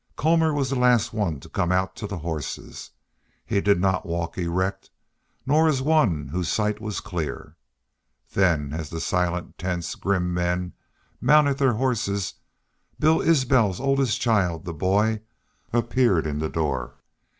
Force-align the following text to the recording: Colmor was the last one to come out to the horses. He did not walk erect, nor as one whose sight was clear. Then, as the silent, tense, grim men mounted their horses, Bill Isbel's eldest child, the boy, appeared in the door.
Colmor 0.15 0.51
was 0.51 0.71
the 0.71 0.75
last 0.79 1.13
one 1.13 1.39
to 1.41 1.47
come 1.47 1.71
out 1.71 1.95
to 1.97 2.07
the 2.07 2.17
horses. 2.17 2.89
He 3.45 3.61
did 3.61 3.79
not 3.79 4.03
walk 4.03 4.35
erect, 4.35 4.89
nor 5.45 5.67
as 5.67 5.79
one 5.83 6.29
whose 6.29 6.49
sight 6.49 6.81
was 6.81 6.99
clear. 7.01 7.55
Then, 8.33 8.73
as 8.73 8.89
the 8.89 8.99
silent, 8.99 9.59
tense, 9.59 9.93
grim 9.93 10.33
men 10.33 10.73
mounted 11.21 11.59
their 11.59 11.73
horses, 11.73 12.33
Bill 12.99 13.21
Isbel's 13.21 13.79
eldest 13.79 14.19
child, 14.19 14.65
the 14.65 14.73
boy, 14.73 15.21
appeared 15.71 16.25
in 16.25 16.39
the 16.39 16.49
door. 16.49 16.95